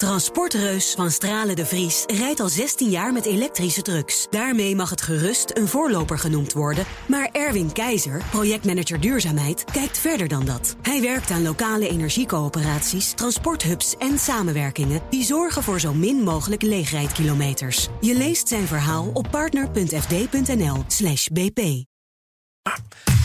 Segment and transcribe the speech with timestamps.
[0.00, 4.26] Transportreus van Stralen de Vries rijdt al 16 jaar met elektrische trucks.
[4.30, 6.84] Daarmee mag het gerust een voorloper genoemd worden.
[7.06, 10.76] Maar Erwin Keizer, projectmanager duurzaamheid, kijkt verder dan dat.
[10.82, 15.00] Hij werkt aan lokale energiecoöperaties, transporthubs en samenwerkingen...
[15.10, 17.88] die zorgen voor zo min mogelijk leegrijdkilometers.
[18.00, 20.84] Je leest zijn verhaal op partner.fd.nl
[21.32, 21.58] bp.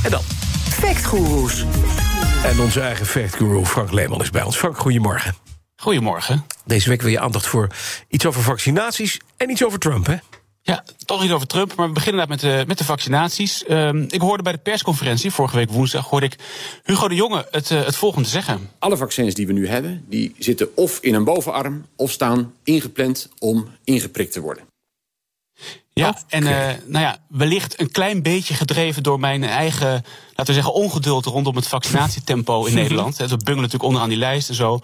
[0.03, 0.21] En dan
[0.69, 1.65] Factgoeroes.
[2.43, 4.57] En onze eigen factguru Frank Leeman is bij ons.
[4.57, 5.44] Frank, goedemorgen.
[5.85, 6.45] Goedemorgen.
[6.65, 7.67] Deze week wil je aandacht voor
[8.07, 10.15] iets over vaccinaties en iets over Trump, hè?
[10.61, 13.65] Ja, toch iets over Trump, maar we beginnen inderdaad met de, met de vaccinaties.
[13.65, 16.35] Ehm, ik hoorde bij de persconferentie, vorige week woensdag, hoorde ik
[16.83, 18.69] Hugo de Jonge het, eh, het volgende zeggen.
[18.79, 21.85] Alle vaccins die we nu hebben, die zitten of in een bovenarm...
[21.95, 24.63] of staan ingepland om ingeprikt te worden.
[25.93, 29.91] Ja, en eh, nou ja, wellicht een klein beetje gedreven door mijn eigen,
[30.27, 33.17] laten we zeggen, ongeduld rondom het vaccinatietempo in Nederland.
[33.17, 34.79] We bungelen natuurlijk onderaan die lijst en zo.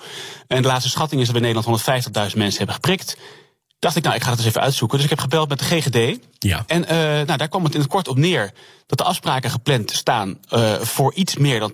[0.47, 1.81] En de laatste schatting is dat we in Nederland
[2.31, 3.17] 150.000 mensen hebben geprikt.
[3.79, 4.97] Dacht ik, nou, ik ga het eens even uitzoeken.
[4.97, 6.19] Dus ik heb gebeld met de GGD.
[6.39, 6.63] Ja.
[6.67, 8.51] En uh, nou, daar kwam het in het kort op neer
[8.87, 11.73] dat de afspraken gepland staan uh, voor iets meer dan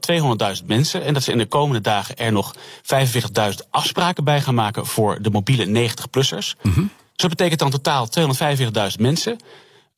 [0.59, 1.03] 200.000 mensen.
[1.03, 2.59] En dat ze in de komende dagen er nog 45.000
[3.69, 6.61] afspraken bij gaan maken voor de mobiele 90-plussers.
[6.61, 8.07] Mm dus dat betekent dan totaal
[8.91, 9.37] 245.000 mensen.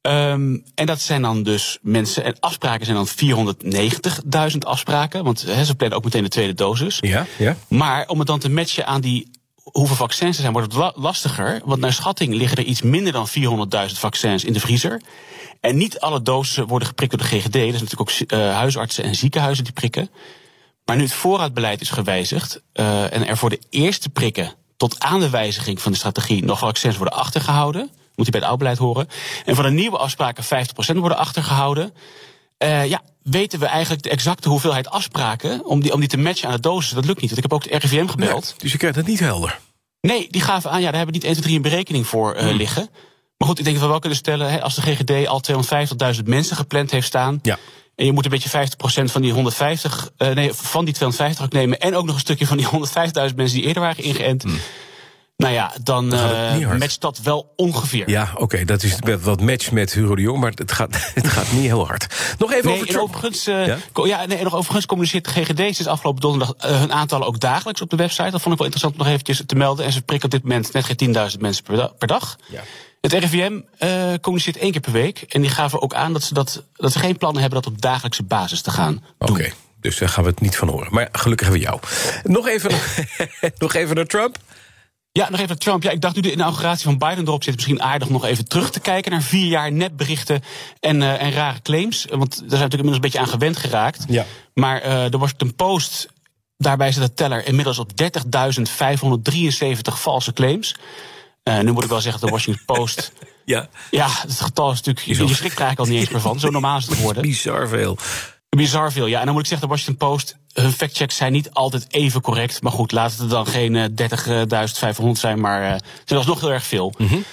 [0.02, 2.23] Um, en dat zijn dan dus mensen.
[2.23, 3.08] En afspraken zijn dan
[4.52, 5.23] 490.000 afspraken.
[5.23, 6.98] Want he, ze plannen ook meteen de tweede dosis.
[7.02, 7.56] Ja, ja.
[7.67, 9.38] Maar om het dan te matchen aan die.
[9.64, 11.61] Hoeveel vaccins er zijn, wordt het lastiger.
[11.66, 13.28] Want naar schatting liggen er iets minder dan
[13.89, 15.02] 400.000 vaccins in de vriezer.
[15.59, 17.54] En niet alle doses worden geprikt door de GGD.
[17.54, 20.09] Dat is natuurlijk ook uh, huisartsen en ziekenhuizen die prikken.
[20.86, 22.61] Maar nu het voorraadbeleid is gewijzigd.
[22.73, 26.60] Uh, en er voor de eerste prikken tot aan de wijziging van de strategie nog
[26.60, 27.82] vaccins worden achtergehouden.
[28.16, 29.08] Moet hij bij het oud beleid horen.
[29.46, 30.48] En van de nieuwe afspraken 50%
[30.98, 31.94] worden achtergehouden.
[32.64, 36.48] Uh, ja, weten we eigenlijk de exacte hoeveelheid afspraken om die, om die te matchen
[36.48, 36.92] aan de dosis?
[36.92, 37.30] Dat lukt niet.
[37.30, 38.44] Want ik heb ook de RIVM gebeld.
[38.44, 39.60] Nee, dus je krijgt het niet helder.
[40.02, 42.36] Nee, die gaven aan, ja, daar hebben we niet 1, 2, 3 een berekening voor
[42.36, 42.58] uh, hmm.
[42.58, 42.90] liggen.
[43.38, 45.42] Maar goed, ik denk dat we wel kunnen stellen, hè, als de GGD al
[46.16, 47.39] 250.000 mensen gepland heeft staan.
[47.42, 47.58] Ja.
[47.99, 51.52] En je moet een beetje 50% van die 150, uh, nee, van die 250 ook
[51.52, 51.80] nemen.
[51.80, 54.43] En ook nog een stukje van die 150.000 mensen die eerder waren ingeënt.
[54.43, 54.60] Hmm.
[55.37, 58.09] Nou ja, dan, dan uh, matcht dat wel ongeveer.
[58.09, 61.27] Ja, oké, okay, dat is wat match met Hugo de Jong, maar het gaat, het
[61.27, 62.36] gaat niet heel hard.
[62.38, 63.02] Nog even nee, over.
[63.02, 63.77] Overigens, uh, ja?
[64.04, 64.26] ja?
[64.26, 67.89] nee, nog overigens communiceert de GGD sinds afgelopen donderdag uh, hun aantallen ook dagelijks op
[67.89, 68.32] de website.
[68.32, 69.86] Dat vond ik wel interessant om nog eventjes te melden.
[69.86, 71.64] En ze prikken op dit moment net geen 10.000 mensen
[71.98, 72.38] per dag.
[72.48, 72.61] Ja.
[73.02, 75.21] Het RIVM uh, communiceert één keer per week.
[75.21, 77.82] En die gaven ook aan dat ze, dat, dat ze geen plannen hebben dat op
[77.82, 79.04] dagelijkse basis te gaan doen.
[79.17, 80.93] Oké, okay, dus daar gaan we het niet van horen.
[80.93, 81.82] Maar gelukkig hebben we jou.
[82.23, 82.71] Nog even,
[83.58, 84.38] nog even naar Trump.
[85.11, 85.83] Ja, nog even naar Trump.
[85.83, 88.71] Ja, ik dacht nu de inauguratie van Biden erop zit, misschien aardig nog even terug
[88.71, 90.42] te kijken naar vier jaar nepberichten
[90.80, 92.05] en, uh, en rare claims.
[92.09, 94.05] Want daar zijn we natuurlijk inmiddels een beetje aan gewend geraakt.
[94.08, 94.26] Ja.
[94.54, 96.08] Maar uh, de Washington Post,
[96.58, 98.02] daarbij zit de teller inmiddels op 30.573
[99.82, 100.76] valse claims.
[101.49, 103.11] Uh, nu moet ik wel zeggen, de Washington Post.
[103.45, 103.70] ja.
[103.92, 105.05] Ja, het getal is natuurlijk.
[105.05, 106.39] Je, je schrikt er eigenlijk al niet eens meer van.
[106.39, 107.23] Zo normaal is het geworden.
[107.30, 107.98] Bizar veel.
[108.49, 109.20] Bizar veel, ja.
[109.20, 112.61] En dan moet ik zeggen, de Washington Post, hun factchecks zijn niet altijd even correct.
[112.61, 113.86] Maar goed, laat het er dan geen uh,
[115.04, 116.93] 30.500 zijn, maar uh, het is alsnog heel erg veel.
[116.98, 117.23] Mm -hmm.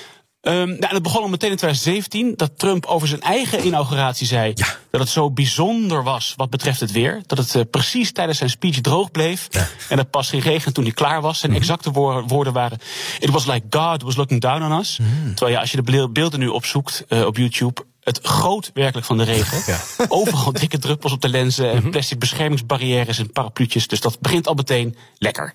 [0.49, 4.53] Um, nou, het begon al meteen in 2017 dat Trump over zijn eigen inauguratie zei
[4.55, 4.67] ja.
[4.91, 7.23] dat het zo bijzonder was wat betreft het weer.
[7.27, 9.47] Dat het uh, precies tijdens zijn speech droog bleef.
[9.51, 9.69] Ja.
[9.89, 11.39] En dat pas ging regenen toen hij klaar was.
[11.39, 11.61] Zijn Mhm.
[11.61, 11.77] mm -hmm.
[11.77, 12.79] exacte woorden, woorden waren:
[13.19, 14.99] It was like God was looking down on us.
[14.99, 15.35] Mm.
[15.35, 17.85] Terwijl ja, als je de beelden nu opzoekt uh, op YouTube.
[18.01, 19.62] Het groot werkelijk van de regen.
[19.73, 19.81] Ja.
[20.09, 21.71] Overal dikke druppels op de lenzen.
[21.71, 21.91] En Mhm.
[21.91, 23.87] plastic beschermingsbarrières en parapluutjes.
[23.89, 25.55] Dus dat begint al meteen lekker.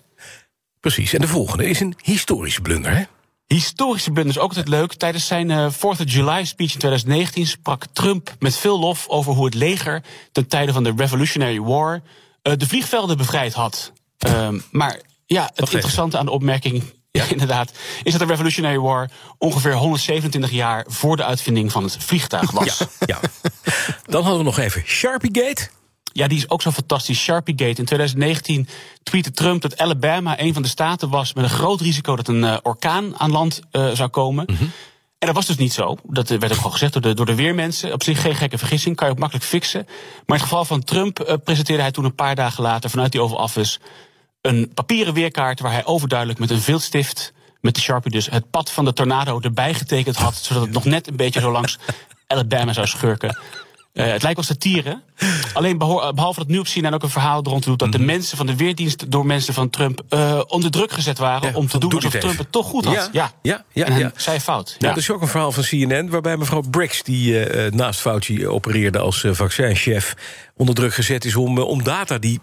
[0.80, 1.13] Precies.
[1.13, 3.03] En de volgende is een historische blunder, hè?
[3.53, 4.94] Historische blunder is ook altijd leuk.
[4.94, 9.34] Tijdens zijn uh, 4th of July speech in 2019 sprak Trump met veel lof over
[9.34, 12.01] hoe het leger ten tijde van de Revolutionary War
[12.44, 13.91] uh, de vliegvelden bevrijd had.
[14.28, 16.84] Um, maar ja, het interessante aan de opmerking.
[17.13, 17.72] Ja, inderdaad.
[18.03, 22.78] Is dat de Revolutionary War ongeveer 127 jaar voor de uitvinding van het vliegtuig was.
[22.78, 23.19] Ja, ja.
[24.06, 25.69] Dan hadden we nog even Sharpiegate.
[26.11, 27.19] Ja, die is ook zo fantastisch.
[27.19, 27.79] Sharpiegate.
[27.79, 28.67] In 2019
[29.03, 32.44] tweette Trump dat Alabama een van de staten was met een groot risico dat een
[32.44, 34.45] uh, orkaan aan land uh, zou komen.
[34.47, 34.71] Mm -hmm.
[35.19, 35.97] En dat was dus niet zo.
[36.03, 37.94] Dat werd ook al gezegd door de, door de weermensen.
[37.94, 39.83] Op zich geen gekke vergissing, kan je ook makkelijk fixen.
[39.86, 43.12] Maar in het geval van Trump uh, presenteerde hij toen een paar dagen later vanuit
[43.12, 43.80] die Oval Office
[44.41, 48.71] een papieren weerkaart waar hij overduidelijk met een viltstift, met de Sharpie dus, het pad
[48.71, 51.77] van de tornado erbij getekend had, zodat het nog net een beetje zo langs
[52.27, 53.38] Alabama zou schurken.
[53.93, 55.01] Uh, het lijkt wel satire.
[55.53, 58.05] Alleen behalve dat nu op CNN ook een verhaal rond doet dat mm -hmm.
[58.05, 61.57] de mensen van de weerdienst door mensen van Trump uh, onder druk gezet waren ja,
[61.57, 62.93] om te doen alsof Trump het toch goed had.
[62.93, 63.63] Ja, ja, ja.
[63.71, 64.11] ja, en ja.
[64.15, 64.75] zij fout.
[64.79, 64.88] Ja.
[64.88, 68.99] Dat is ook een verhaal van CNN waarbij mevrouw Briggs, die uh, naast Fauci opereerde
[68.99, 70.13] als vaccinchef,
[70.55, 72.39] onder druk gezet is om, om data die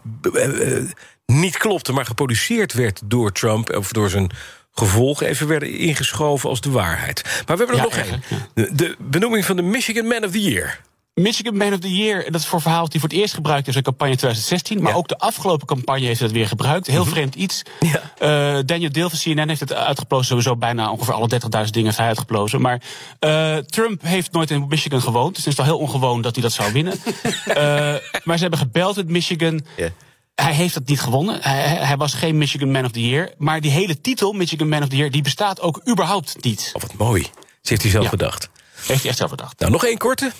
[1.26, 4.30] niet klopte, maar geproduceerd werd door Trump of door zijn
[4.72, 7.22] gevolgen even werden ingeschoven als de waarheid.
[7.24, 8.76] Maar we hebben er nog één.
[8.76, 10.80] de benoeming van de Michigan Man of the Year.
[11.20, 13.76] Michigan Man of the Year, dat is voor verhaal die voor het eerst gebruikt is
[13.76, 14.82] in campagne 2016.
[14.82, 14.98] Maar Ja.
[14.98, 16.86] ook de afgelopen campagne heeft het weer gebruikt.
[16.86, 17.62] Heel vreemd iets.
[17.80, 18.12] Ja.
[18.18, 20.26] Eh, Daniel Dale van CNN heeft het uitgeplozen.
[20.26, 22.60] Sowieso bijna ongeveer alle 30.000 dingen heeft hij uitgeplozen.
[22.60, 22.82] Maar
[23.18, 25.34] eh, Trump heeft nooit in Michigan gewoond.
[25.34, 26.94] Dus het is wel heel ongewoon dat hij dat zou winnen.
[27.46, 27.94] Eh,
[28.24, 29.60] maar ze hebben gebeld met Michigan.
[29.76, 29.88] Ja.
[30.34, 31.38] Hij heeft dat niet gewonnen.
[31.40, 33.30] Hij, hij- hij was geen Michigan Man of the Year.
[33.38, 36.70] Maar die hele titel, Michigan Man of the Year, die bestaat ook überhaupt niet.
[36.74, 37.22] Oh, wat mooi.
[37.22, 37.28] Ze
[37.62, 38.10] heeft hij zelf Ja.
[38.10, 38.48] bedacht.
[38.86, 39.58] Heeft hij echt zelf bedacht.
[39.60, 40.32] Nou, nog één korte.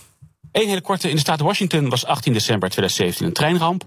[0.53, 1.09] Eén hele korte.
[1.09, 3.85] In de staat Washington was 18 december 2017 een treinramp.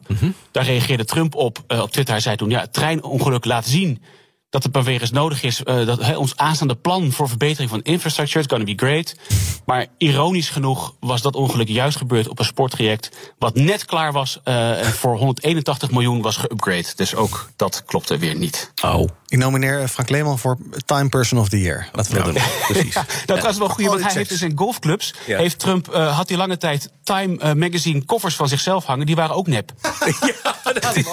[0.52, 1.64] Daar reageerde Trump op.
[1.68, 4.02] eh, op Twitter hij zei toen, ja, het treinongeluk laat zien
[4.50, 5.64] dat het maar weer eens nodig is.
[5.64, 9.16] eh, dat ons aanstaande plan voor verbetering van infrastructure is gonna be great.
[9.66, 13.34] Maar ironisch genoeg was dat ongeluk juist gebeurd op een sporttraject.
[13.38, 16.88] wat net klaar was eh, en voor 181 miljoen was geupgrade.
[16.96, 18.72] Dus ook dat klopte weer niet.
[18.86, 21.88] Oh, Ik nomineer Frank Leeman voor Time Person of the Year.
[21.92, 22.44] Laten we dat doen.
[22.68, 22.94] precies.
[22.94, 25.14] Nou, trouwens wel goed, want Oh, hij ik heeft dus in golfclubs...
[25.26, 25.38] Ja.
[25.38, 29.06] heeft Trump, eh, had hij lange tijd Time eh, Magazine koffers van zichzelf hangen.
[29.06, 29.72] Die waren ook nep.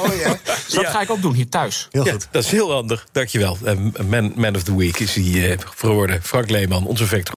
[0.03, 0.33] Mooi, hè?
[0.45, 1.89] Dus dat ga ik ook doen hier thuis.
[1.91, 2.29] Heel Ja, goed.
[2.31, 3.07] dat is heel handig.
[3.13, 3.59] Dankjewel.
[3.65, 3.75] Eh,
[4.09, 6.23] man, man of the Week is hij eh, geworden.
[6.23, 7.37] Frank Leeman, onze vector.